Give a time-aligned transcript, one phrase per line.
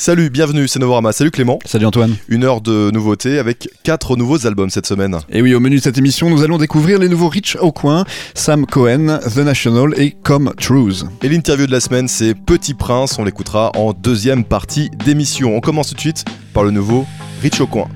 [0.00, 1.12] Salut, bienvenue, c'est Novorama.
[1.12, 1.58] Salut Clément.
[1.66, 2.16] Salut Antoine.
[2.28, 5.18] Une heure de nouveautés avec quatre nouveaux albums cette semaine.
[5.28, 8.06] Et oui, au menu de cette émission, nous allons découvrir les nouveaux Rich au coin,
[8.32, 11.04] Sam Cohen, The National et Come Truth.
[11.22, 13.18] Et l'interview de la semaine, c'est Petit Prince.
[13.18, 15.54] On l'écoutera en deuxième partie d'émission.
[15.54, 17.04] On commence tout de suite par le nouveau
[17.42, 17.86] Rich au coin.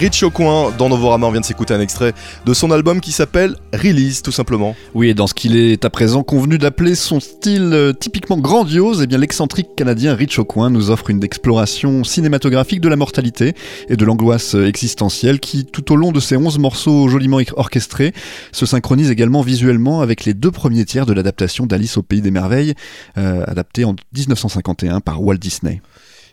[0.00, 2.14] Rich au coin, dans Novorama, on vient de s'écouter un extrait
[2.46, 4.74] de son album qui s'appelle Release, tout simplement.
[4.94, 9.02] Oui, et dans ce qu'il est à présent convenu d'appeler son style euh, typiquement grandiose,
[9.02, 13.52] eh bien l'excentrique canadien Rich coin nous offre une exploration cinématographique de la mortalité
[13.90, 18.14] et de l'angoisse existentielle qui, tout au long de ses 11 morceaux joliment orchestrés,
[18.52, 22.30] se synchronise également visuellement avec les deux premiers tiers de l'adaptation d'Alice au Pays des
[22.30, 22.72] Merveilles,
[23.18, 25.82] euh, adaptée en 1951 par Walt Disney.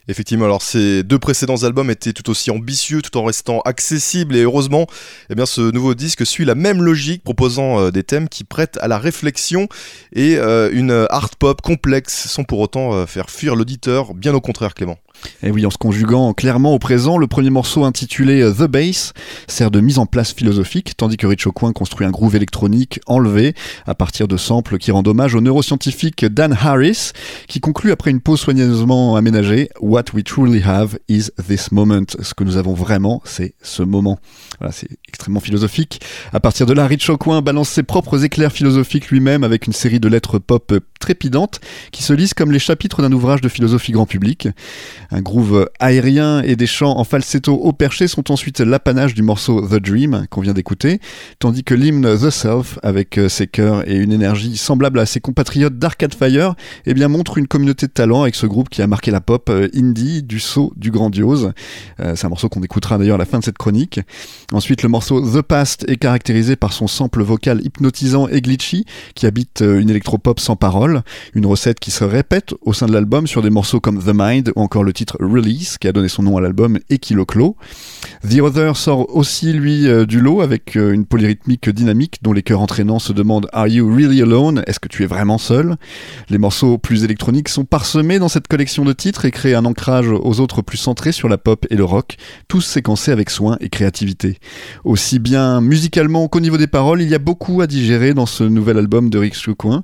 [0.09, 4.44] Effectivement, alors ces deux précédents albums étaient tout aussi ambitieux tout en restant accessibles et
[4.44, 4.88] heureusement,
[5.30, 8.77] eh bien, ce nouveau disque suit la même logique proposant euh, des thèmes qui prêtent
[8.81, 9.68] à la réflexion
[10.13, 14.42] et euh, une art pop complexe sans pour autant euh, faire fuir l'auditeur, bien au
[14.42, 14.98] contraire Clément.
[15.44, 19.14] Et oui, en se conjuguant clairement au présent, le premier morceau intitulé The Bass
[19.48, 23.54] sert de mise en place philosophique, tandis que Rich Aucoin construit un groove électronique enlevé
[23.86, 27.12] à partir de samples qui rendent hommage au neuroscientifique Dan Harris,
[27.48, 32.06] qui conclut après une pause soigneusement aménagée What we truly have is this moment.
[32.19, 34.19] Ce que nous avons vraiment, c'est ce moment.
[34.60, 36.02] Voilà, c'est extrêmement philosophique.
[36.34, 40.00] À partir de là, Rich Aucoin balance ses propres éclairs philosophiques lui-même avec une série
[40.00, 41.60] de lettres pop trépidantes
[41.92, 44.48] qui se lisent comme les chapitres d'un ouvrage de philosophie grand public.
[45.12, 49.65] Un groove aérien et des chants en falsetto au perché sont ensuite l'apanage du morceau
[49.65, 51.00] The Dream qu'on vient d'écouter,
[51.39, 55.21] tandis que l'hymne The Self, avec euh, ses chœurs et une énergie semblable à ses
[55.21, 56.56] compatriotes d'Arcade Fire,
[56.86, 59.50] eh bien montre une communauté de talent avec ce groupe qui a marqué la pop
[59.50, 61.54] euh, indie, du saut, du grandiose.
[62.00, 64.01] Euh, c'est un morceau qu'on écoutera d'ailleurs à la fin de cette chronique.
[64.51, 69.25] Ensuite, le morceau The Past est caractérisé par son sample vocal hypnotisant et glitchy qui
[69.25, 71.01] habite une électropop sans parole,
[71.33, 74.51] une recette qui se répète au sein de l'album sur des morceaux comme The Mind
[74.56, 77.24] ou encore le titre Release, qui a donné son nom à l'album et qui le
[77.24, 77.56] clôt.
[78.28, 82.42] The Other sort aussi, lui, euh, du lot avec euh, une polyrythmique dynamique dont les
[82.42, 84.64] chœurs entraînants se demandent Are you really alone?
[84.66, 85.76] Est-ce que tu es vraiment seul?
[86.30, 90.08] Les morceaux plus électroniques sont parsemés dans cette collection de titres et créent un ancrage
[90.10, 92.18] aux autres plus centrés sur la pop et le rock,
[92.48, 94.40] tous séquencés avec soin et créativité.
[94.84, 98.44] Aussi bien musicalement qu'au niveau des paroles, il y a beaucoup à digérer dans ce
[98.44, 99.84] nouvel album de Rick Coin,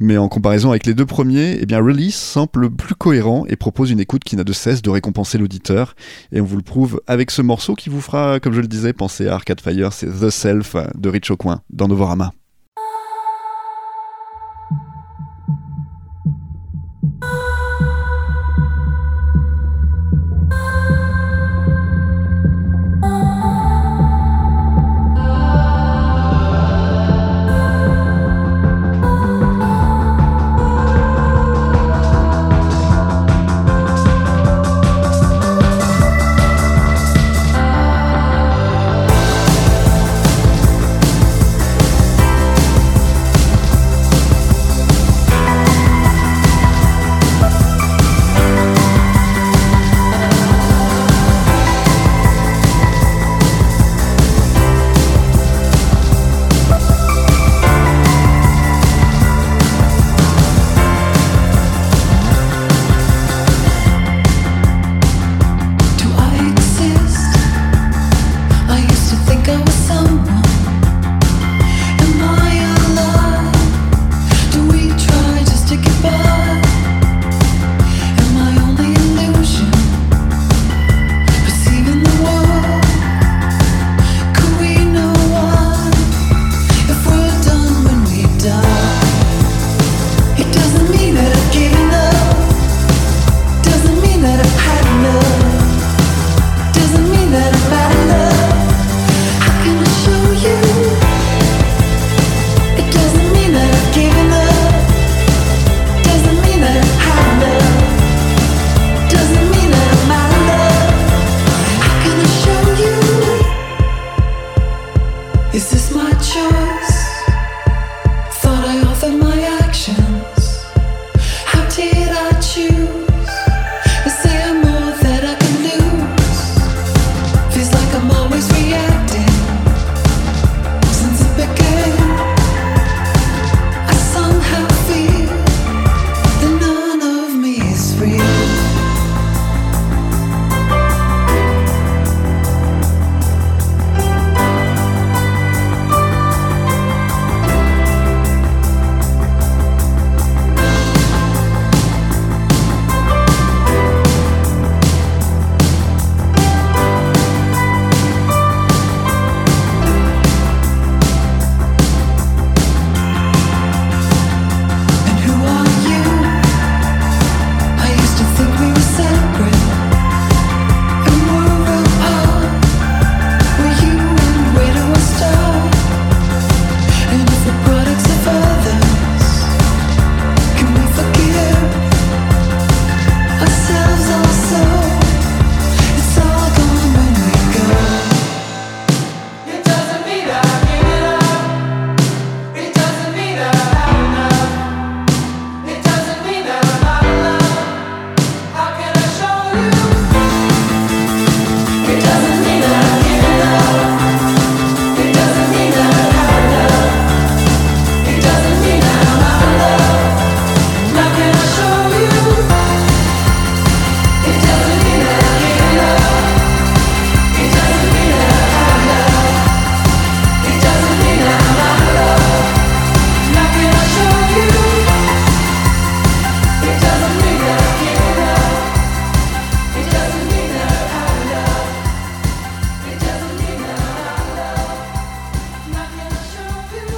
[0.00, 3.90] mais en comparaison avec les deux premiers, eh bien Release semble plus cohérent et propose
[3.90, 5.94] une écoute qui n'a de cesse de récompenser l'auditeur.
[6.32, 8.92] Et on vous le prouve avec ce morceau qui vous fera, comme je le disais,
[8.92, 12.32] penser à Arcade Fire, c'est The Self de Rich Aucoin dans Novorama.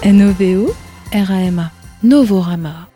[0.06, 1.72] N-O-V-O-R-A-M-A.
[2.02, 2.95] Novorama.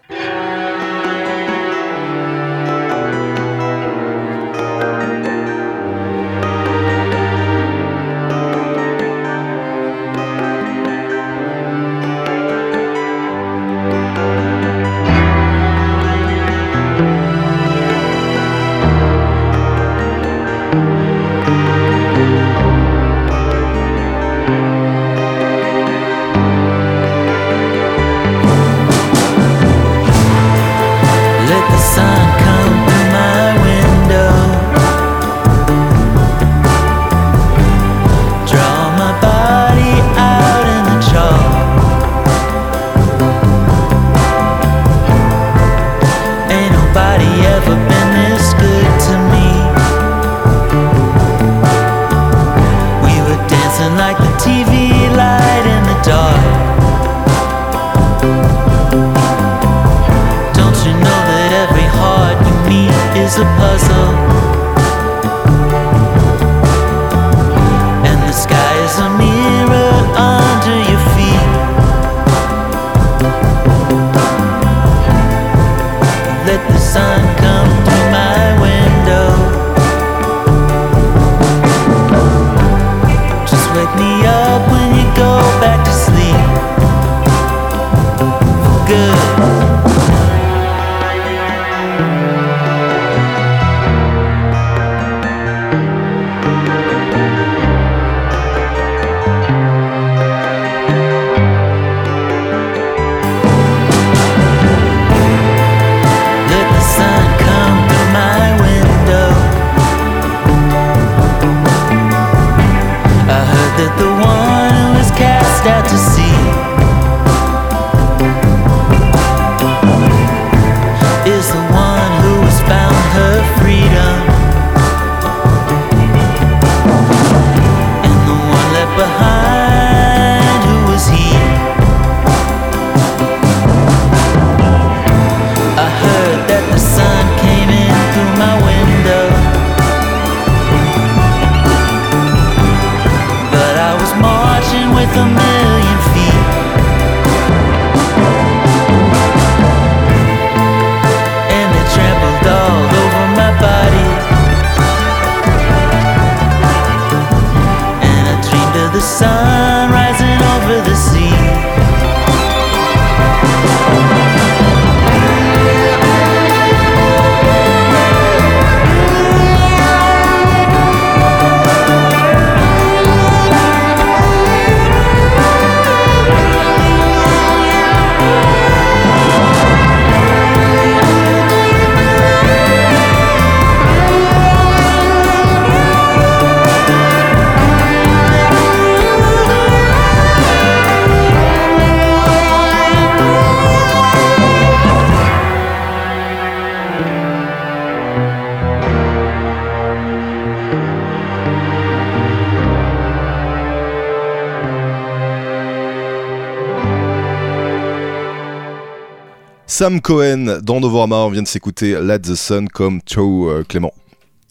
[209.80, 213.94] Sam Cohen dans Novorama, on vient de s'écouter Let the Sun Come True, euh, Clément.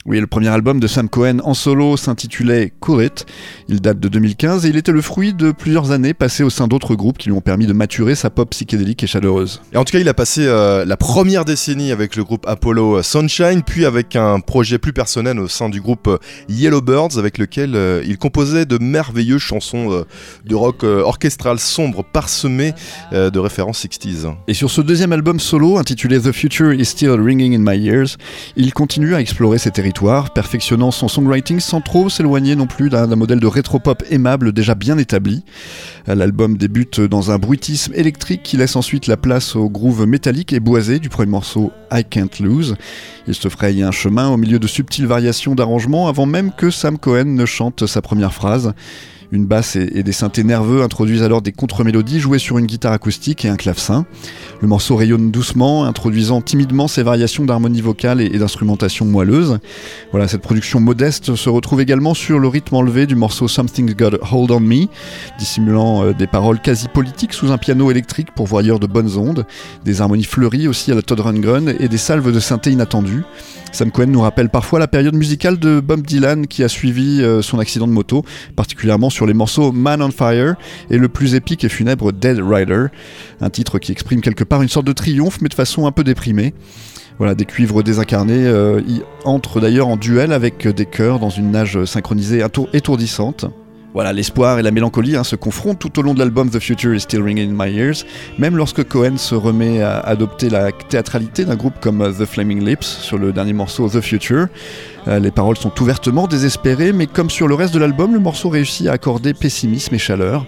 [0.10, 3.28] Oui, le premier album de Sam Cohen en solo s'intitulait Cool It.
[3.68, 6.68] Il date de 2015 et il était le fruit de plusieurs années passées au sein
[6.68, 9.62] d'autres groupes qui lui ont permis de maturer sa pop psychédélique et chaleureuse.
[9.72, 12.98] Et en tout cas, il a passé euh, la première décennie avec le groupe Apollo
[12.98, 16.18] euh, Sunshine, puis avec un projet plus personnel au sein du groupe euh,
[16.50, 20.06] Yellowbirds, avec lequel il composait de merveilleuses chansons
[20.44, 22.74] de rock orchestral sombre parsemées
[23.12, 24.34] de références 60s.
[24.48, 28.18] Et sur ce deuxième album solo, intitulé The Future is Still Ringing in My Ears,
[28.56, 29.99] il continue à explorer ses territoires
[30.34, 34.98] perfectionnant son songwriting sans trop s'éloigner non plus d'un modèle de rétropop aimable déjà bien
[34.98, 35.44] établi.
[36.08, 40.62] L'album débute dans un bruitisme électrique qui laisse ensuite la place au groove métallique et
[40.62, 42.75] boisé du premier morceau I Can't Lose.
[43.27, 46.98] Il se fraye un chemin au milieu de subtiles variations d'arrangement avant même que Sam
[46.98, 48.74] Cohen ne chante sa première phrase.
[49.31, 53.45] Une basse et, des synthés nerveux introduisent alors des contre-mélodies jouées sur une guitare acoustique
[53.45, 54.05] et un clavecin.
[54.59, 59.59] Le morceau rayonne doucement, introduisant timidement ces variations d'harmonie vocale et, d'instrumentation moelleuse.
[60.12, 64.17] Voilà, cette production modeste se retrouve également sur le rythme enlevé du morceau Something's Got
[64.31, 64.88] Hold on Me,
[65.38, 69.45] dissimulant euh, des paroles quasi politiques sous un piano électrique pour voyeur de bonnes ondes,
[69.86, 73.24] des harmonies fleuries aussi à la Todd Rundgren et des salves de synthé inattendues.
[73.71, 77.43] Sam Cohen nous rappelle parfois la période musicale de Bob Dylan qui a suivi euh,
[77.43, 80.55] son accident de moto, particulièrement sur sur les morceaux Man on Fire
[80.89, 82.85] et le plus épique et funèbre Dead Rider,
[83.41, 86.05] un titre qui exprime quelque part une sorte de triomphe mais de façon un peu
[86.05, 86.53] déprimée.
[87.17, 91.51] Voilà, des cuivres désincarnés euh, y entrent d'ailleurs en duel avec des chœurs dans une
[91.51, 93.45] nage synchronisée étourdissante.
[93.93, 96.93] Voilà, l'espoir et la mélancolie hein, se confrontent tout au long de l'album The Future
[96.93, 98.05] is Still Ringing in My Ears,
[98.38, 102.86] même lorsque Cohen se remet à adopter la théâtralité d'un groupe comme The Flaming Lips
[102.86, 104.48] sur le dernier morceau The Future.
[105.08, 108.50] Euh, les paroles sont ouvertement désespérées, mais comme sur le reste de l'album, le morceau
[108.50, 110.46] réussit à accorder pessimisme et chaleur.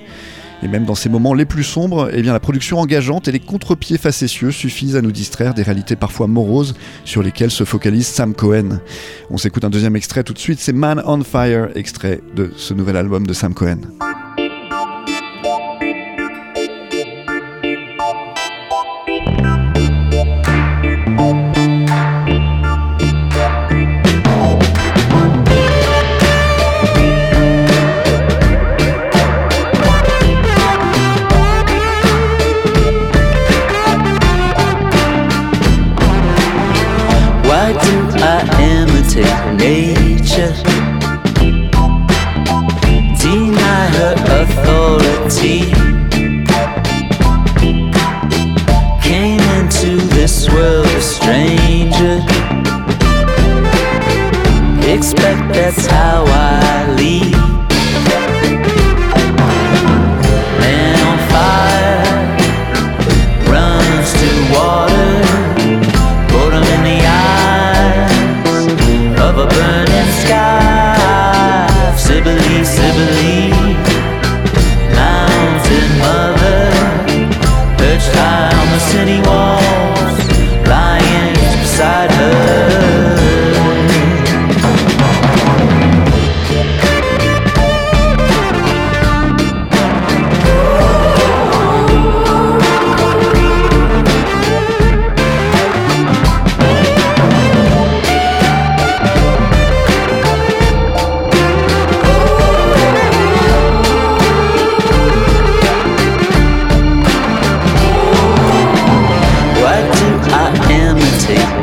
[0.63, 3.39] Et même dans ces moments les plus sombres, eh bien, la production engageante et les
[3.39, 8.35] contre-pieds facétieux suffisent à nous distraire des réalités parfois moroses sur lesquelles se focalise Sam
[8.35, 8.79] Cohen.
[9.29, 12.73] On s'écoute un deuxième extrait tout de suite, c'est Man on Fire, extrait de ce
[12.73, 13.79] nouvel album de Sam Cohen.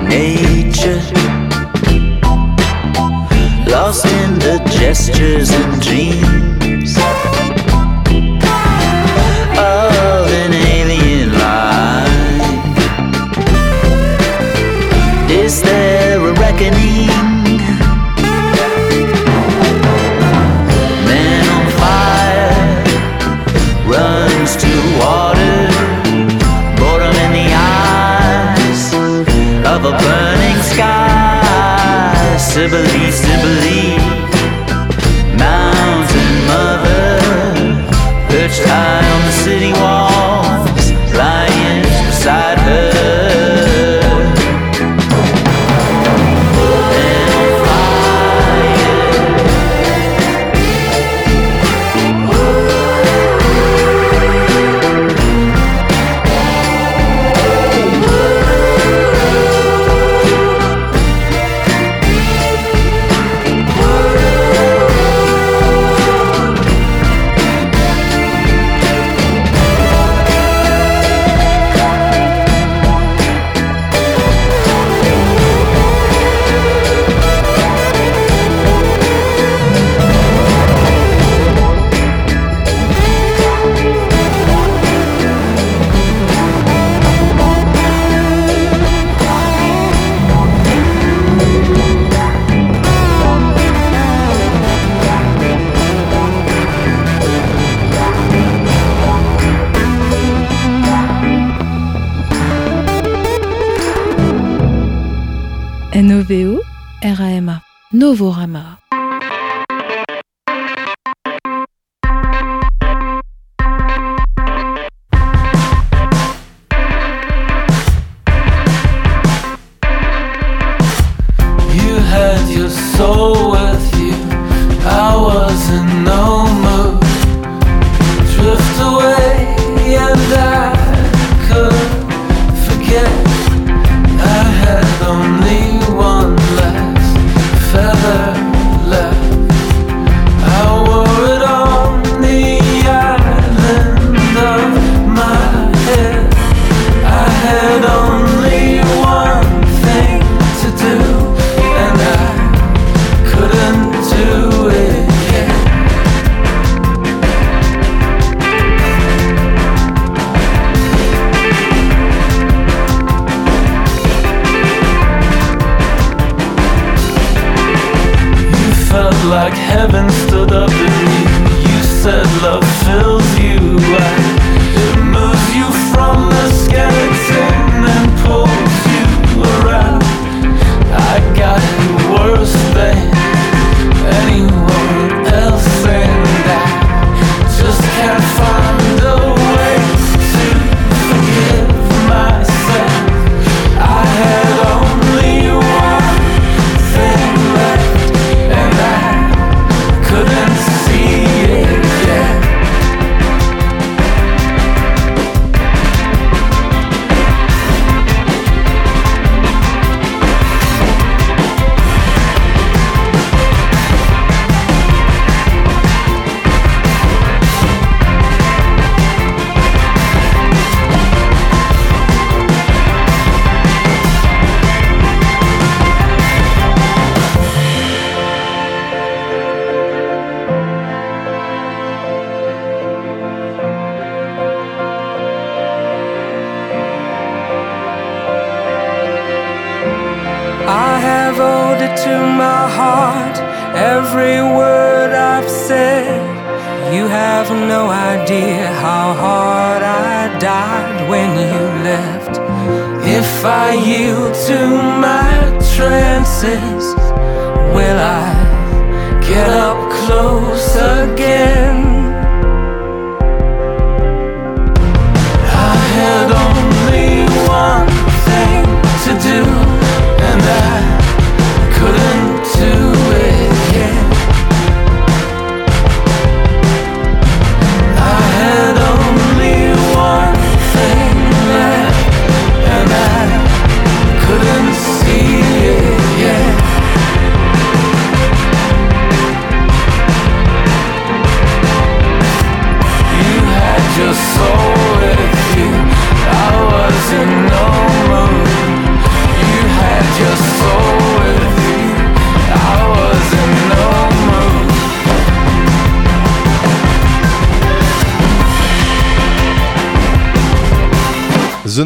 [0.08, 1.00] nature.
[3.70, 6.27] Lost in the gestures and dreams.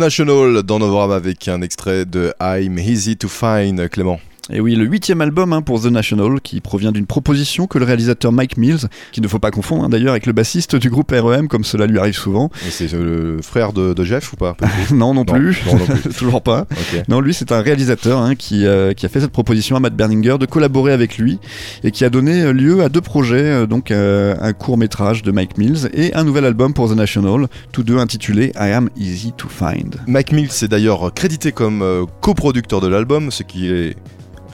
[0.02, 4.18] The National dans Novorama avec un extrait de I'm Easy to Find, Clément.
[4.52, 7.84] Et oui, le huitième album hein, pour The National, qui provient d'une proposition que le
[7.84, 11.10] réalisateur Mike Mills, qu'il ne faut pas confondre hein, d'ailleurs avec le bassiste du groupe
[11.10, 12.50] REM, comme cela lui arrive souvent.
[12.66, 14.56] Et C'est euh, le frère de, de Jeff ou pas?
[14.92, 16.12] Non, non plus, non, non plus.
[16.18, 16.66] toujours pas.
[17.08, 19.94] Non, lui, c'est un réalisateur hein, qui, euh, qui a fait cette proposition à Matt
[19.94, 21.38] Berninger de collaborer avec lui
[21.82, 25.30] et qui a donné euh, lieu à deux projets, donc euh, un court métrage de
[25.32, 29.32] Mike Mills et un nouvel album pour The National, tous deux intitulés I Am Easy
[29.36, 29.96] to Find.
[30.06, 33.96] Mike Mills est d'ailleurs crédité comme coproducteur de l'album, ce qui est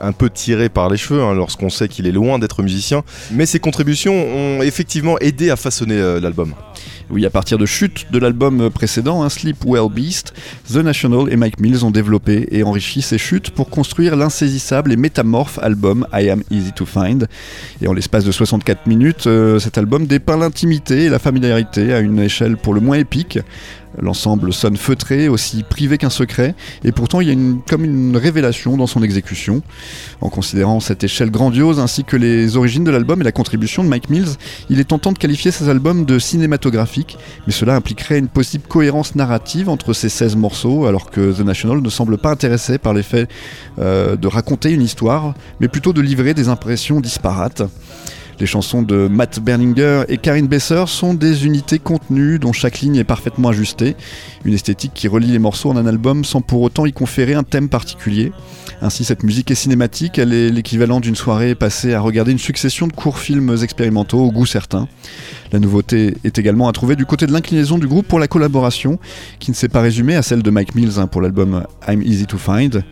[0.01, 3.47] un peu tiré par les cheveux hein, lorsqu'on sait qu'il est loin d'être musicien, mais
[3.47, 6.55] ses contributions ont effectivement aidé à façonner euh, l'album.
[7.11, 10.35] Oui, à partir de chute de l'album précédent, hein, Sleep Well Beast,
[10.71, 14.97] The National et Mike Mills ont développé et enrichi ces chutes pour construire l'insaisissable et
[14.97, 17.27] métamorphe album I Am Easy to Find.
[17.81, 22.01] Et en l'espace de 64 minutes, euh, cet album dépeint l'intimité et la familiarité à
[22.01, 23.39] une échelle pour le moins épique.
[24.01, 27.37] L'ensemble sonne feutré, aussi privé qu'un secret, et pourtant il y a
[27.69, 29.63] comme une révélation dans son exécution.
[30.21, 33.89] En considérant cette échelle grandiose ainsi que les origines de l'album et la contribution de
[33.89, 34.37] Mike Mills,
[34.69, 36.68] il est tentant de qualifier ces albums de cinématographiques,
[37.47, 41.81] mais cela impliquerait une possible cohérence narrative entre ces 16 morceaux, alors que The National
[41.81, 43.29] ne semble pas intéressé par l'effet
[43.79, 47.63] euh, de raconter une histoire, mais plutôt de livrer des impressions disparates.
[48.41, 52.95] Les chansons de Matt Berninger et Karine Besser sont des unités contenues dont chaque ligne
[52.95, 53.97] est parfaitement ajustée,
[54.45, 57.43] une esthétique qui relie les morceaux en un album sans pour autant y conférer un
[57.43, 58.31] thème particulier.
[58.81, 62.87] Ainsi, cette musique est cinématique, elle est l'équivalent d'une soirée passée à regarder une succession
[62.87, 64.87] de courts films expérimentaux au goût certain.
[65.51, 69.01] La nouveauté est également à trouver du côté de l'inclinaison du groupe pour la collaboration,
[69.41, 72.27] qui ne s'est pas résumée à celle de Mike Mills hein, pour l'album I'm Easy
[72.27, 72.85] to Find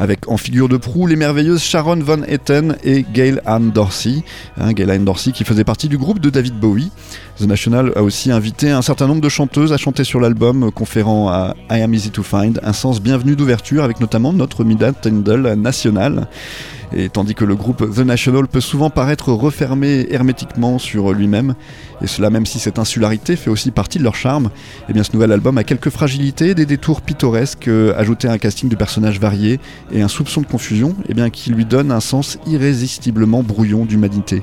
[0.00, 4.24] avec en figure de proue les merveilleuses Sharon Van Etten et Gail Ann Dorsey.
[4.58, 6.90] Hein, Gail Ann Dorsey qui faisait partie du groupe de David Bowie.
[7.38, 11.28] The National a aussi invité un certain nombre de chanteuses à chanter sur l'album, conférant
[11.28, 15.54] à I Am Easy to Find un sens bienvenu d'ouverture avec notamment notre Mida Tendel
[15.54, 16.28] national.
[16.92, 21.54] Et tandis que le groupe The National peut souvent paraître refermé hermétiquement sur lui-même,
[22.02, 24.50] et cela même si cette insularité fait aussi partie de leur charme,
[24.88, 28.38] eh bien ce nouvel album a quelques fragilités, des détours pittoresques, euh, ajoutés à un
[28.38, 29.60] casting de personnages variés
[29.92, 34.42] et un soupçon de confusion, eh bien qui lui donne un sens irrésistiblement brouillon d'humanité.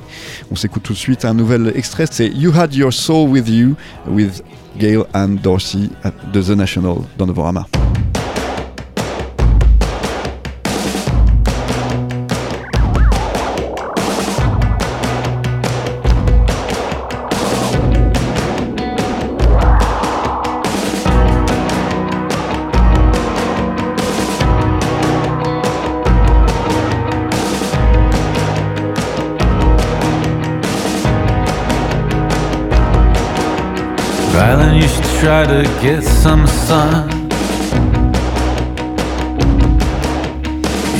[0.52, 3.76] On s'écoute tout de suite un nouvel extrait, c'est You Had Your Soul With You
[4.10, 4.44] with
[4.80, 5.90] Gail Ann Dorsey
[6.32, 7.68] de The National dans Novorama.
[35.28, 37.10] Try to get some sun.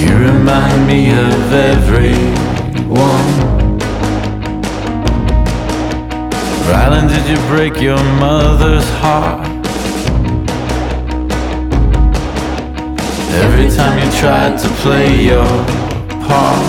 [0.02, 3.30] You remind me of everyone.
[6.68, 9.48] Rylan, did you break your mother's heart?
[13.44, 15.48] Every time you tried to play your
[16.28, 16.68] part.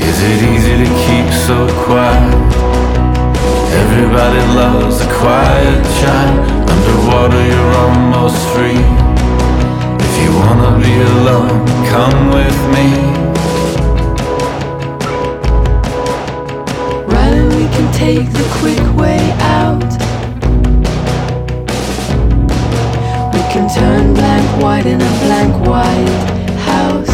[0.00, 2.53] Is it easy to keep so quiet?
[3.84, 6.38] Everybody loves a quiet child.
[6.72, 8.82] Underwater, you're almost free.
[10.06, 11.58] If you wanna be alone,
[11.92, 12.86] come with me.
[17.12, 19.22] Rylan, we can take the quick way
[19.60, 19.90] out.
[23.34, 26.14] We can turn blank white in a blank white
[26.70, 27.13] house.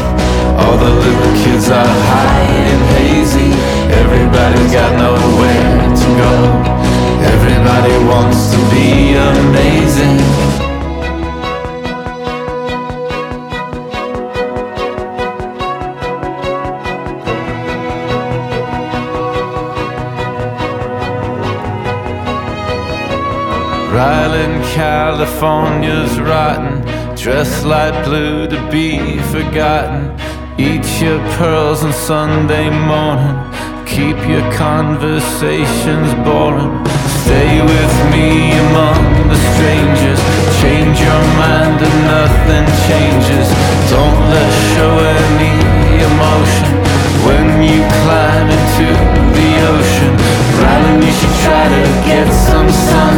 [0.61, 3.49] All the little kids are high and hazy.
[4.01, 6.33] Everybody's got nowhere to go.
[7.33, 10.17] Everybody wants to be amazing.
[23.93, 26.81] Ryland, California's rotten.
[27.15, 30.17] Dressed light blue to be forgotten.
[30.57, 33.37] Eat your pearls on Sunday morning.
[33.85, 36.75] Keep your conversations boring.
[37.23, 40.19] Stay with me among the strangers.
[40.61, 43.47] Change your mind and nothing changes.
[43.89, 45.55] Don't let show any
[46.03, 46.69] emotion
[47.25, 48.87] when you climb into
[49.37, 50.13] the ocean.
[50.59, 53.15] Ryland, you should try to get some sun.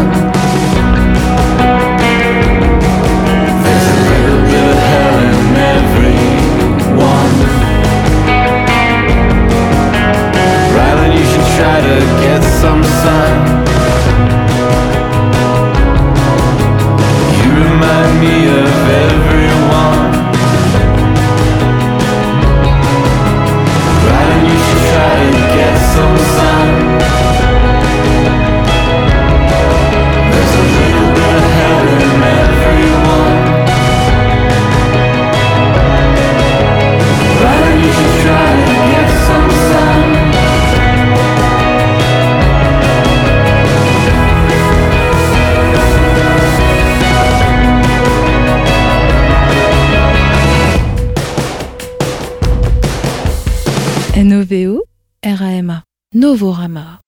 [11.63, 13.35] Try to get some sun.
[17.39, 18.67] You remind me of
[19.07, 20.22] everyone.
[56.23, 57.02] Novorama.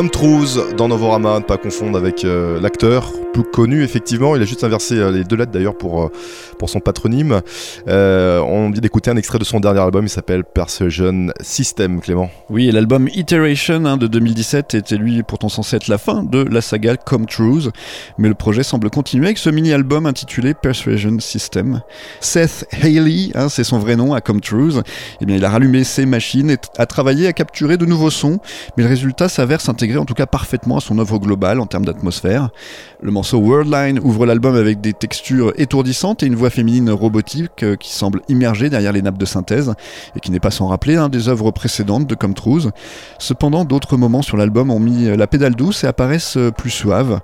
[0.00, 4.36] Comme Truth dans Novorama, ne pas confondre avec euh, l'acteur plus connu effectivement.
[4.36, 6.12] Il a juste inversé euh, les deux lettres d'ailleurs pour, euh,
[6.58, 7.40] pour son patronyme.
[7.86, 12.30] on vient d'écouter un extrait de son dernier album, il s'appelle Persuasion System, Clément.
[12.48, 16.42] Oui, et l'album Iteration hein, de 2017 était lui pourtant censé être la fin de
[16.42, 17.70] la saga Come Truth,
[18.18, 21.82] mais le projet semble continuer avec ce mini-album intitulé Persuasion System.
[22.20, 24.82] Seth Haley, hein, c'est son vrai nom à Come Truth,
[25.20, 28.40] eh bien il a rallumé ses machines et a travaillé à capturer de nouveaux sons,
[28.76, 31.84] mais le résultat s'avère s'intégrer en tout cas parfaitement à son œuvre globale en termes
[31.84, 32.50] d'atmosphère.
[33.02, 37.76] Le morceau Worldline ouvre l'album avec des textures étourdissantes et une voix féminine robotique euh,
[37.76, 39.74] qui semble immergée derrière les nappes de synthèse
[40.16, 42.68] et qui n'est pas sans rappeler hein, des œuvres précédentes de Come Truth.
[43.18, 47.20] Cependant, d'autres moments sur l'album ont mis la pédale douce et apparaissent euh, plus suaves.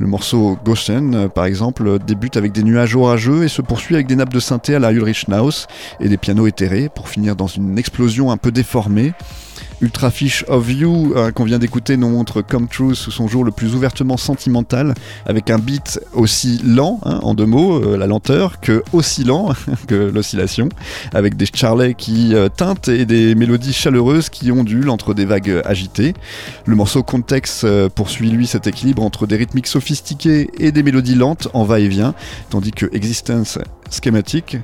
[0.00, 4.08] Le morceau Ghosten, euh, par exemple, débute avec des nuages orageux et se poursuit avec
[4.08, 5.68] des nappes de synthé à la Ulrich Naus
[6.00, 9.12] et des pianos éthérés pour finir dans une explosion un peu déformée.
[9.82, 13.44] Ultra Fish of You, euh, qu'on vient d'écouter, nous montre Come True sous son jour
[13.44, 14.94] le plus ouvertement sentimental,
[15.26, 19.50] avec un beat aussi lent, hein, en deux mots, euh, la lenteur, que aussi lent
[19.86, 20.70] que l'oscillation,
[21.12, 25.60] avec des charlets qui euh, teintent et des mélodies chaleureuses qui ondulent entre des vagues
[25.66, 26.14] agitées.
[26.64, 31.48] Le morceau Context poursuit lui cet équilibre entre des rythmiques sophistiqués et des mélodies lentes
[31.52, 32.14] en va-et-vient,
[32.48, 33.58] tandis que Existence
[33.90, 34.58] Schematic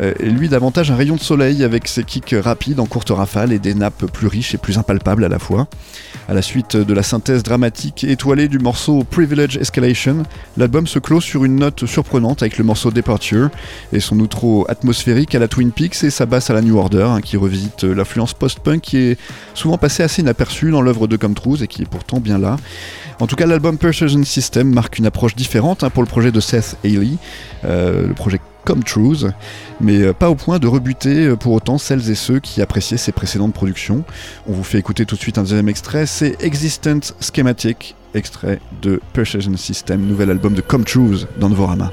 [0.00, 3.52] euh, et lui davantage un rayon de soleil avec ses kicks rapides en courte rafale
[3.52, 5.68] et des nappes plus riches et plus impalpables à la fois.
[6.28, 10.24] À la suite de la synthèse dramatique étoilée du morceau Privilege Escalation,
[10.56, 13.50] l'album se clôt sur une note surprenante avec le morceau Departure
[13.92, 17.06] et son outro atmosphérique à la Twin Peaks et sa basse à la New Order
[17.08, 19.18] hein, qui revisite l'influence post-punk qui est
[19.54, 22.56] souvent passée assez inaperçue dans l'œuvre de Come Truth et qui est pourtant bien là.
[23.20, 26.40] En tout cas, l'album Persuasion System marque une approche différente hein, pour le projet de
[26.40, 27.12] Seth Haley,
[27.64, 29.26] euh, le projet comme Truth,
[29.80, 32.96] mais euh, pas au point de rebuter euh, pour autant celles et ceux qui appréciaient
[32.96, 34.04] ses précédentes productions.
[34.46, 39.00] On vous fait écouter tout de suite un deuxième extrait, c'est Existent Schematic, extrait de
[39.12, 41.92] Persuasion System, nouvel album de Come Truth dans Novorama.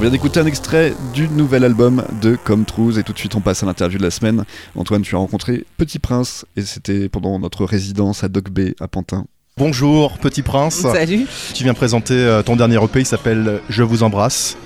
[0.00, 3.34] On vient d'écouter un extrait du nouvel album de Comme Truth et tout de suite
[3.34, 4.44] on passe à l'interview de la semaine.
[4.74, 8.88] Antoine, tu as rencontré Petit Prince et c'était pendant notre résidence à Doc Bay à
[8.88, 9.26] Pantin.
[9.58, 10.76] Bonjour, Petit Prince.
[10.90, 11.26] Salut.
[11.52, 14.56] Tu viens présenter euh, ton dernier EP, il s'appelle Je vous embrasse.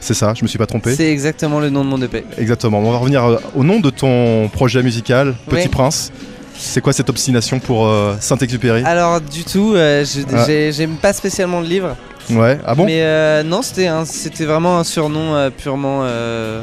[0.00, 0.94] C'est ça, je me suis pas trompé.
[0.94, 2.22] C'est exactement le nom de mon EP.
[2.36, 2.80] Exactement.
[2.80, 5.68] On va revenir euh, au nom de ton projet musical, Petit Oui.
[5.68, 6.12] Prince.
[6.54, 8.82] C'est quoi cette obstination pour euh, Saint-Exupéry?
[8.84, 10.44] Alors du tout, euh, je- Ah.
[10.46, 11.96] j'ai- j'aime pas spécialement le livre.
[12.30, 16.62] Ouais, ah bon Mais euh, non, c'était un- c'était vraiment un surnom euh, purement euh,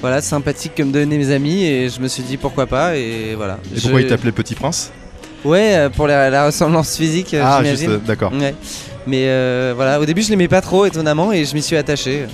[0.00, 3.34] voilà, sympathique que me donnaient mes amis et je me suis dit pourquoi pas et
[3.36, 3.58] voilà.
[3.74, 4.90] Et pourquoi Je- il t'appelait Petit Prince?
[5.44, 8.04] Ouais, euh, pour la, la ressemblance physique, Ah, juste, j'imagine.
[8.04, 8.32] d'accord.
[8.32, 8.54] Ouais.
[9.06, 12.26] Mais voilà, au début je l'aimais pas trop étonnamment et je m'y suis attaché.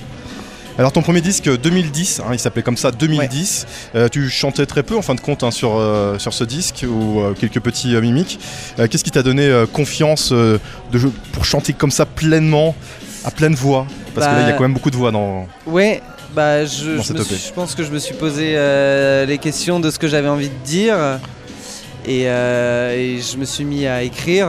[0.79, 3.67] Alors ton premier disque 2010, hein, il s'appelait comme ça 2010.
[3.95, 6.85] Euh, tu chantais très peu en fin de compte hein, sur, euh, sur ce disque
[6.89, 8.39] ou euh, quelques petits mimiques.
[8.91, 10.59] Qu'est-ce qui t'a donné confiance de
[10.95, 12.75] jeu- pour chanter comme ça pleinement,
[13.25, 13.87] à pleine voix?
[14.15, 15.47] Parce que là il y a Bah, quand même beaucoup de voix dans.
[15.67, 16.01] Ouais,
[16.35, 17.35] bah je, Dans je cette me EP.
[17.35, 18.57] suis- je pense que je me suis posé
[19.27, 20.97] les questions de ce que j'avais envie de dire
[22.07, 24.47] et, et je me suis mis à écrire,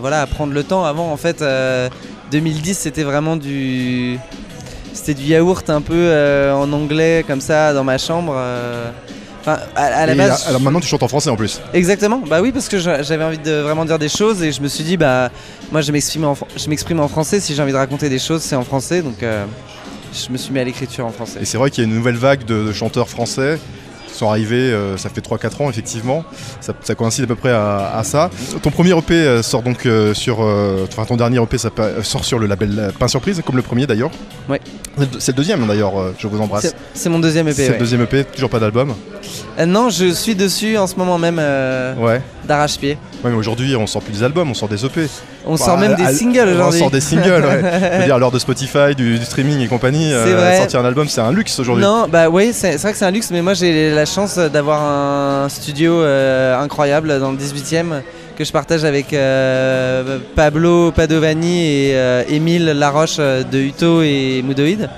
[0.00, 0.84] voilà, à prendre le temps.
[0.84, 1.88] Avant, en fait, euh,
[2.32, 4.18] 2010, c'était vraiment du,
[5.04, 8.32] c'était du yaourt un peu euh, en anglais comme ça dans ma chambre.
[8.36, 8.90] euh.
[9.40, 11.60] Enfin, à, à la Et base, alors maintenant tu chantes en français en plus.
[11.74, 14.62] Exactement, bah oui, parce que j'a- j'avais envie de vraiment dire des choses et je
[14.62, 15.30] me suis dit, bah
[15.72, 18.20] moi je m'exprime en, fr- je m'exprime en français, si j'ai envie de raconter des
[18.20, 19.44] choses, c'est en français, donc euh,
[20.14, 21.40] je me suis mis à l'écriture en français.
[21.42, 23.58] Et c'est vrai qu'il y a une nouvelle vague de, de chanteurs français
[24.12, 26.24] qui sont arrivés, euh, ça fait 3-4 ans effectivement,
[26.60, 28.30] ça, ça coïncide à peu près à, à ça.
[28.62, 31.70] Ton premier EP euh, sort donc euh, sur, enfin ton dernier EP ça
[32.02, 34.10] sort sur le label Pain Surprise, comme le premier d'ailleurs.
[34.48, 34.60] Ouais.
[35.18, 36.74] C'est le- deuxième d'ailleurs, je vous embrasse.
[36.94, 37.54] C'est- mon deuxième EP.
[37.56, 37.72] C'est ouais.
[37.74, 38.94] le deuxième EP, toujours pas d'album.
[39.58, 42.20] Euh, non, je suis dessus en ce moment même euh, Ouais.
[42.46, 42.96] d'arrache-pied.
[43.24, 45.06] Ouais, mais aujourd'hui on sort plus des albums, on sort des EP.
[45.46, 46.78] On sort même des singles On aujourd'hui.
[46.80, 47.62] sort des singles, ouais.
[47.94, 50.84] Je veux dire, à l'heure de Spotify, du, du streaming et compagnie, euh, sortir un
[50.84, 51.84] album c'est un luxe aujourd'hui.
[51.84, 54.36] Non, bah oui, c'est c'est vrai que c'est un luxe, mais moi j'ai la chance
[54.36, 58.02] d'avoir un studio euh, incroyable dans le 18ème
[58.36, 64.42] que je partage avec euh, Pablo Padovani et euh, Émile Laroche euh, de Uto et
[64.44, 64.90] Moodoid.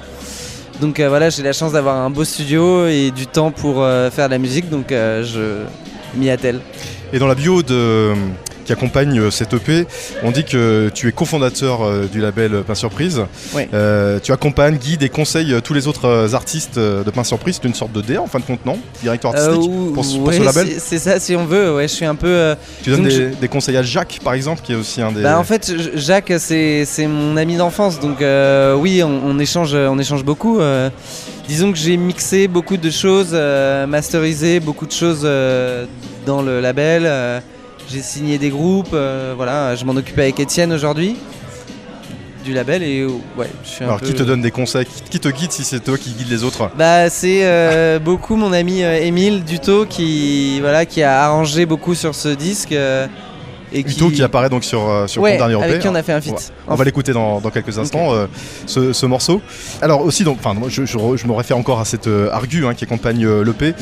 [0.81, 4.31] Donc voilà, j'ai la chance d'avoir un beau studio et du temps pour faire de
[4.31, 5.65] la musique, donc je
[6.17, 6.61] m'y attelle.
[7.13, 8.13] Et dans la bio de,
[8.65, 9.87] qui accompagne euh, cette EP,
[10.23, 13.23] on dit que tu es cofondateur euh, du label Pain Surprise.
[13.75, 17.25] Euh, tu accompagnes, guides et conseilles euh, tous les autres euh, artistes euh, de Pain
[17.25, 17.59] Surprise.
[17.61, 18.79] C'est une sorte de DA en fin de compte, non?
[19.03, 20.69] Directeur Euh, artistique ou- pour, ce- pour ouais, ce label?
[20.79, 21.75] c'est- ça, si on veut.
[21.75, 22.27] Ouais, je suis un peu.
[22.29, 25.23] euh, Tu donnes des, des conseils à Jacques, par exemple, qui est aussi un des.
[25.23, 29.99] Bah, en fait, Jacques, c'est mon ami d'enfance, donc euh, oui, on, on échange, on
[29.99, 30.61] échange beaucoup.
[30.61, 30.91] euh.
[31.49, 35.85] disons que j'ai mixé beaucoup de choses, euh, masterisé beaucoup de choses euh,
[36.27, 37.03] dans le label.
[37.89, 39.75] J'ai signé des groupes, euh, voilà.
[39.77, 41.17] Je m'en occupe avec Étienne aujourd'hui
[42.45, 43.09] du label et euh,
[43.39, 45.65] ouais, je suis un Alors, peu- qui te donne des conseils qui, te guide si
[45.65, 50.61] c'est toi qui guide les autres bah, c'est euh, beaucoup mon ami Émile Duto qui,
[50.61, 52.73] voilà, qui a arrangé beaucoup sur ce disque.
[52.73, 53.07] euh,
[53.73, 55.65] et Uto qui apparaît donc sur, sur ouais, ton dernier EP.
[55.65, 56.33] avec qui on a fait un feat.
[56.35, 56.39] Ouais.
[56.69, 58.27] On va l'écouter dans, dans quelques instants, euh,
[58.67, 59.41] ce, ce morceau.
[59.83, 62.85] Alors aussi, donc, enfin, je, je me réfère encore à cette euh, argu hein, qui
[62.85, 63.75] accompagne l'EP.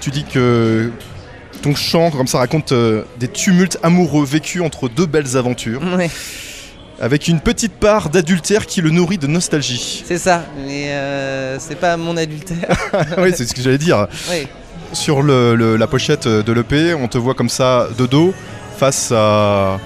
[0.00, 0.90] Tu dis que
[1.64, 6.10] ton chant, comme ça, raconte euh, des tumultes amoureux vécus entre deux belles aventures, Ouais.
[7.00, 10.04] avec une petite part d'adultère qui le nourrit de nostalgie.
[10.06, 12.68] C'est ça, mais euh, c'est pas mon adultère.
[13.18, 14.06] oui, c'est ce que j'allais dire.
[14.30, 14.46] Oui.
[14.92, 18.34] Sur le- le- la pochette de l'EP, on te voit comme ça de dos,
[18.76, 19.78] face à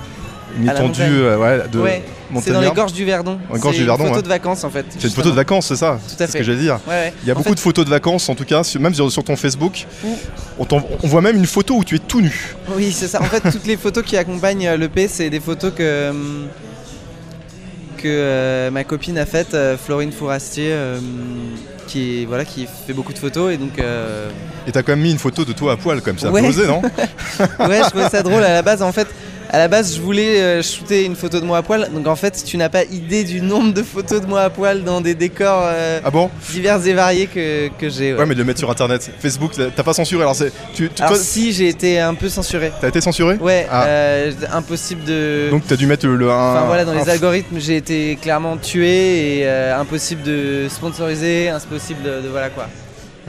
[0.59, 2.03] une étendue euh, ouais, de Ouais,
[2.43, 3.39] C'est dans les gorges du Verdon.
[3.53, 4.23] C'est Verdon, Une photo ouais.
[4.23, 4.87] de vacances en fait.
[4.91, 6.39] C'est une photo de vacances, c'est ça Tout à C'est ce fait.
[6.39, 6.79] que j'allais dire.
[6.87, 7.13] Ouais, ouais.
[7.23, 9.25] Il y a En beaucoup fait- de photos de vacances, en tout cas, même sur,
[9.25, 9.87] ton Facebook.
[10.05, 10.17] Ouh.
[10.59, 12.55] On, voit même une photo où tu es tout nu.
[12.77, 13.21] Oui, c'est ça.
[13.23, 16.13] En fait, toutes les photos qui accompagnent euh, l'EP, c'est des photos que,
[17.97, 20.99] que euh, ma copine a faites, euh, Florine Fourastier, euh,
[21.87, 23.53] qui, voilà, qui fait beaucoup de photos.
[23.53, 23.79] Et donc,
[24.67, 26.31] Et t'as quand même mis une photo de toi à poil, comme ça.
[26.31, 26.43] Ouais.
[26.43, 26.83] Posé, non
[27.69, 28.83] ouais, je trouvais ça drôle à la base.
[28.83, 29.09] En fait,
[29.51, 31.89] à la base, je voulais euh, shooter une photo de moi à poil.
[31.93, 34.85] Donc, en fait, tu n'as pas idée du nombre de photos de moi à poil
[34.85, 36.31] dans des décors euh, Ah bon?
[36.51, 38.13] divers et variés que, que j'ai.
[38.13, 38.19] ouais.
[38.21, 39.11] Ouais, mais de le mettre sur internet.
[39.21, 40.23] Facebook, t'as pas censuré.
[40.23, 40.53] Alors, c'est.
[40.75, 42.73] Tu, tu- Alors, toi, si, j'ai été un peu censuré.
[42.81, 43.37] t'as été censuré?
[43.37, 43.85] Ouais, Ah.
[43.87, 45.49] euh, impossible de.
[45.51, 46.31] Donc, t'as dû mettre le.
[46.31, 50.67] un- Enfin voilà, dans les un- algorithmes, j'ai été clairement tué et euh, impossible de
[50.69, 52.67] sponsoriser, impossible de, de- voilà quoi.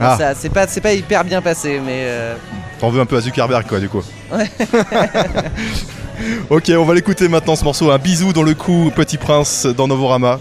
[0.02, 0.16] Ah.
[0.18, 2.34] Ça, c'est pas, c'est pas hyper bien passé, mais euh,
[2.80, 4.02] T'en veux un peu à Zuckerberg, quoi, du coup.
[4.32, 4.50] Ouais.
[6.50, 7.90] ok, on va l'écouter maintenant ce morceau.
[7.90, 10.38] Un bisou dans le cou, Petit Prince, dans Novorama.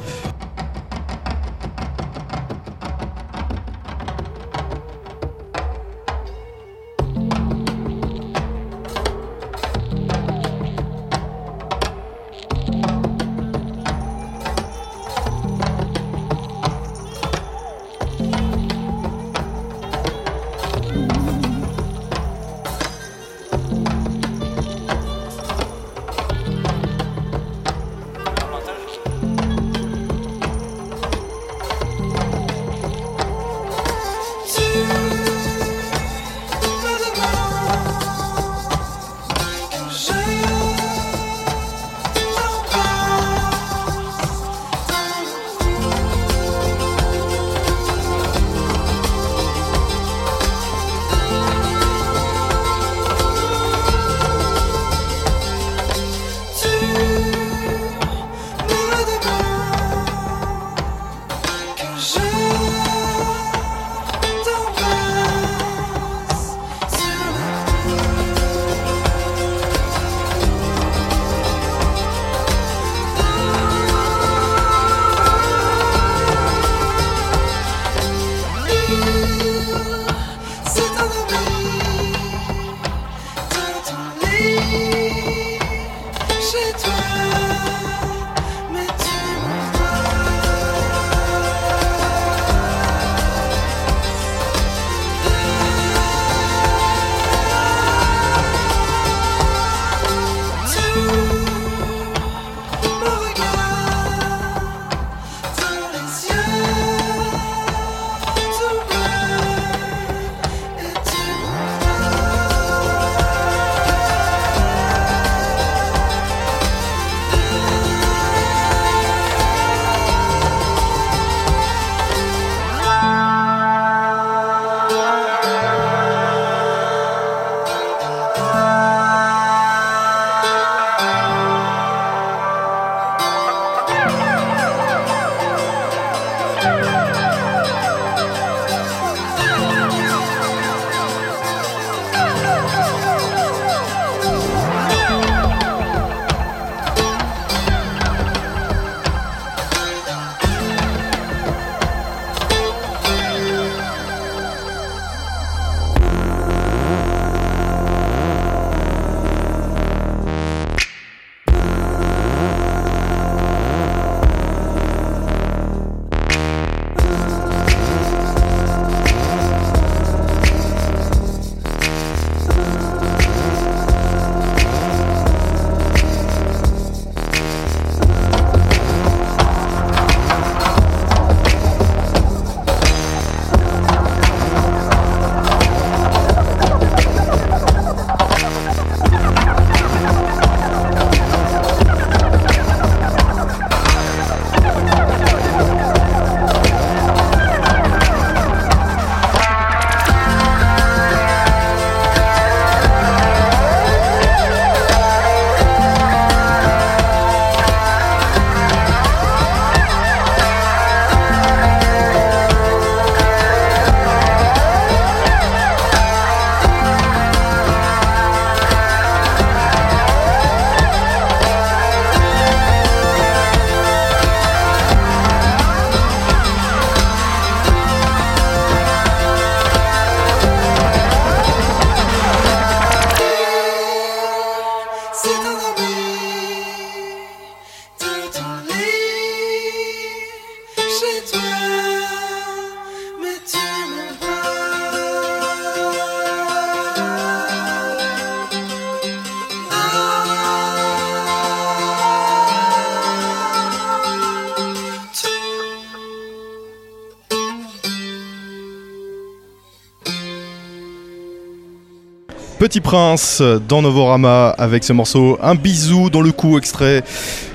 [262.60, 267.04] Petit Prince dans Novorama avec ce morceau Un bisou dans le cou extrait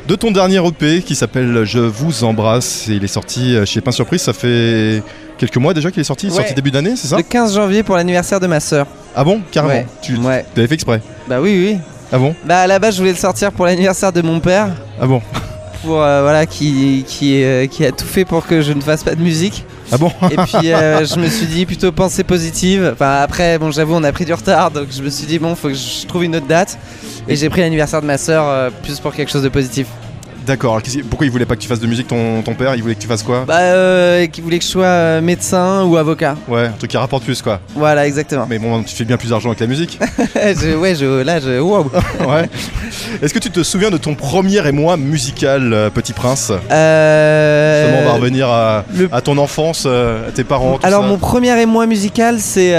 [0.08, 2.88] de ton dernier EP qui s'appelle Je vous embrasse.
[2.88, 5.02] Et il est sorti chez Pain Surprise, ça fait
[5.36, 6.38] quelques mois déjà qu'il est sorti, il est Ouais.
[6.38, 7.16] sorti début d'année, c'est ça?
[7.18, 8.86] Le 15 janvier pour l'anniversaire de ma sœur.
[9.14, 9.40] Ah bon?
[9.50, 9.86] Carrément Ouais.
[10.02, 10.44] Tu Ouais.
[10.56, 11.00] l'avais fait exprès?
[11.28, 11.78] Bah oui, oui.
[12.10, 12.34] Ah bon?
[12.46, 14.68] Bah à la base, je voulais le sortir pour l'anniversaire de mon père.
[15.00, 15.20] Ah bon?
[15.84, 19.04] Pour, euh, voilà, qui, qui, euh, qui a tout fait pour que je ne fasse
[19.04, 19.64] pas de musique.
[19.92, 22.96] Ah bon Et puis euh, je me suis dit plutôt pensée positive.
[23.00, 25.68] Après, bon j'avoue on a pris du retard, donc je me suis dit bon faut
[25.68, 26.78] que je trouve une autre date.
[27.28, 29.86] Et j'ai pris l'anniversaire de ma sœur euh, plus pour quelque chose de positif.
[30.46, 32.94] D'accord, pourquoi il voulait pas que tu fasses de musique ton, ton père Il voulait
[32.94, 36.36] que tu fasses quoi Bah euh, qui voulait que je sois euh, médecin ou avocat.
[36.48, 37.60] Ouais, un truc qui rapporte plus quoi.
[37.74, 38.46] Voilà exactement.
[38.48, 39.98] Mais bon, tu fais bien plus d'argent avec la musique.
[40.34, 41.90] Je- ouais je, là je wow.
[42.28, 42.48] ouais.
[43.22, 46.52] Est-ce que tu te souviens de ton premier émoi musical, euh, Petit Prince?
[46.70, 50.76] Euh, Justement, on va revenir à, le- à ton enfance, euh, à tes parents.
[50.78, 51.08] tout Alors ça.
[51.08, 52.74] mon premier émoi musical c'est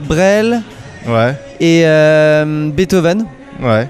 [0.00, 0.62] Brel
[1.06, 1.84] Ouais, et
[2.72, 3.26] Beethoven.
[3.62, 3.88] ouais.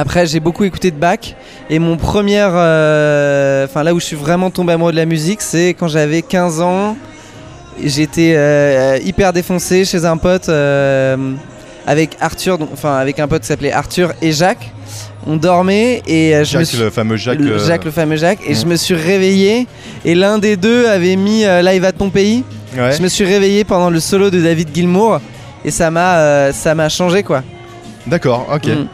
[0.00, 1.34] Après, j'ai beaucoup écouté de Bach.
[1.68, 2.40] Et mon premier.
[2.50, 6.22] euh, Enfin, là où je suis vraiment tombé amoureux de la musique, c'est quand j'avais
[6.22, 6.96] 15 ans.
[7.84, 11.16] J'étais euh, hyper défoncé chez un pote euh,
[11.86, 14.70] avec Arthur, enfin avec un pote qui s'appelait Arthur et Jacques.
[15.26, 16.78] On dormait et je me Jacques, suis.
[16.78, 17.38] le fameux Jacques.
[17.38, 18.40] le- Jacques, le fameux Jacques.
[18.46, 18.60] Et Mhm.
[18.60, 19.66] je me suis réveillé.
[20.06, 22.42] Et l'un des deux avait mis Live à ton pays.
[22.76, 22.92] ouais.
[22.96, 25.20] Je me suis réveillé pendant le solo de David Gilmour.
[25.64, 27.42] Et ça m'a ça m'a changé quoi.
[28.06, 28.66] D'accord, ok.
[28.66, 28.86] Mhm.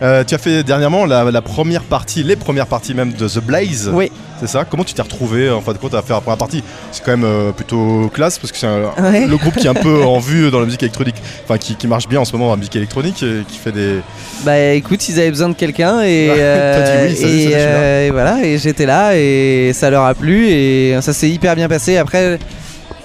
[0.00, 3.40] Euh, tu as fait dernièrement la, la première partie, les premières parties même de The
[3.40, 3.90] Blaze.
[3.92, 4.12] Oui.
[4.38, 4.64] C'est ça?
[4.64, 6.62] Comment tu t'es retrouvé en fin de compte à faire la première partie?
[6.92, 9.26] C'est quand même euh, plutôt classe parce que c'est Ouais.
[9.26, 11.88] le groupe qui est un peu en vue dans la musique électronique, enfin qui, qui
[11.88, 13.96] marche bien en ce moment dans la musique électronique, et qui fait des.
[14.44, 18.58] Bah écoute, ils avaient besoin de quelqu'un et, euh, dit oui, et, euh, voilà et
[18.58, 21.96] j'étais là et ça leur a plu et ça s'est hyper bien passé.
[21.96, 22.38] Après,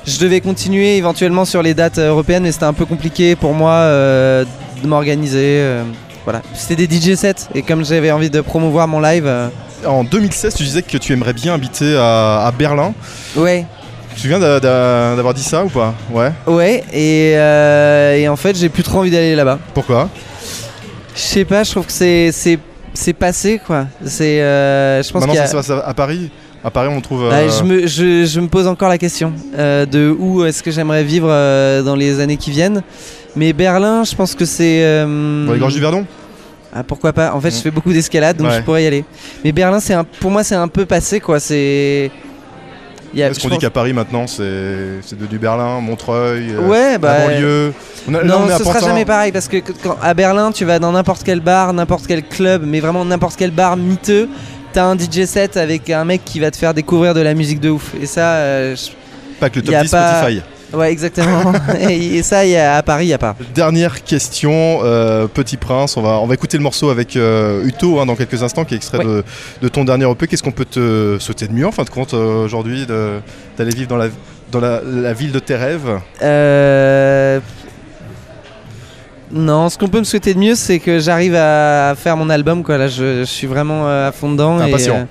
[0.06, 3.72] je devais continuer éventuellement sur les dates européennes, mais c'était un peu compliqué pour moi
[3.72, 4.46] euh,
[4.84, 5.80] de m'organiser.
[6.24, 9.48] Voilà, c'était des DJ sets et comme j'avais envie de promouvoir mon live, euh,
[9.86, 12.94] En 2016, tu disais que tu aimerais bien habiter à, à Berlin.
[13.36, 13.66] ouais,
[14.16, 15.94] Tu d'a- d'avoir dit ça ou pas?
[16.12, 16.32] Ouais.
[16.48, 19.60] ouais et, euh, et en fait j'ai plus trop envie d'aller là-bas.
[19.74, 20.10] Pourquoi?
[21.16, 23.86] Je sais pas, je trouve que c'est passé quoi.
[24.06, 26.30] C'est euh, je pense Maintenant, a- ça se passe à, à Paris.
[26.66, 27.28] À Paris, on trouve.
[27.30, 30.72] Bah, je, me, je, je me pose encore la question euh, de où est-ce que
[30.72, 32.82] j'aimerais vivre euh, dans les années qui viennent.
[33.36, 34.84] Mais Berlin, je pense que c'est.
[34.84, 36.06] euh, Dans les gorges du Verdon?
[36.76, 37.62] Ah, pourquoi pas En fait, je Mm.
[37.62, 38.58] fais beaucoup d'escalade, donc Ouais.
[38.58, 39.06] je pourrais y aller.
[39.44, 41.40] Mais Berlin, c'est un, pour moi, c'est un peu passé, quoi.
[41.40, 42.10] C'est.
[43.16, 44.44] a- je qu'on dit qu'à Paris maintenant, c'est
[45.16, 47.20] devenu Berlin, Montreuil, euh, Ouais, bah.
[47.20, 47.74] la banlieue?
[48.08, 50.14] On a- là, Non, on est à ce sera jamais pareil parce que quand, à
[50.16, 53.78] Berlin, tu vas dans n'importe quel bar, n'importe quel club, mais vraiment n'importe quel bar
[53.78, 54.28] miteux.
[54.74, 57.60] T'as un DJ set avec un mec qui va te faire découvrir de la musique
[57.60, 57.92] de ouf.
[58.02, 58.90] Et ça, euh, je-
[59.40, 60.42] Pas que le top a 10 pas- Spotify.
[60.74, 61.54] Ouais, exactement.
[61.90, 63.36] et, et ça, y a- à Paris, il n'y a pas.
[63.54, 65.96] Dernière question, euh, Petit Prince.
[65.98, 68.74] On va, on va écouter le morceau avec euh, Uto hein, dans quelques instants, qui
[68.74, 69.06] est extrait Ouais.
[69.06, 69.24] de,
[69.62, 70.28] de ton dernier EP.
[70.28, 73.88] Qu'est-ce qu'on peut te souhaiter de mieux en fin de compte euh, aujourd'hui D'aller vivre
[73.90, 74.08] dans, la,
[74.52, 76.00] dans la, la ville de tes rêves?
[76.22, 77.40] Euh,
[79.32, 82.64] Non, ce qu'on peut me souhaiter de mieux, c'est que j'arrive à faire mon album.
[82.64, 82.78] Quoi.
[82.78, 84.60] Là, je, je suis vraiment à fond dedans.
[84.62, 85.08] et, Impatient.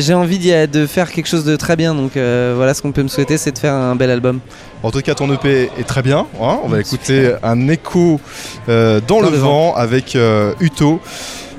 [0.00, 1.94] J'ai envie de faire quelque chose de très bien.
[1.94, 4.40] Donc euh, voilà, ce qu'on peut me souhaiter, c'est de faire un bel album.
[4.82, 6.26] En tout cas, ton EP est très bien.
[6.40, 6.58] hein.
[6.62, 8.20] on va écouter un écho
[8.68, 11.00] euh, dans, le, le vent, avec euh, Uto.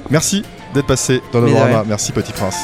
[0.09, 1.67] Merci d'être passé dans Novorama.
[1.79, 1.83] rien.
[1.87, 2.55] Merci, Petit Prince.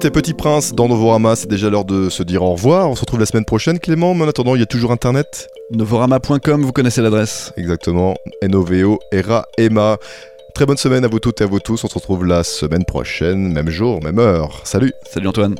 [0.00, 2.88] C'était Petit Prince dans Novorama, c'est déjà l'heure de se dire au revoir.
[2.88, 5.48] On se retrouve la semaine prochaine, Clément, mais en attendant, il y a toujours Internet.
[5.72, 7.52] Novorama.com, vous connaissez l'adresse.
[7.56, 9.96] Exactement, N-O-V-O, ERA, EMA.
[10.54, 11.82] Très bonne semaine à vous toutes et à vous tous.
[11.82, 14.60] On se retrouve la semaine prochaine, même jour, même heure.
[14.62, 15.56] Salut Salut Antoine.